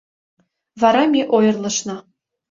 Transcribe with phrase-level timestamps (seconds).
[0.81, 1.97] Вара ме ойырлышна.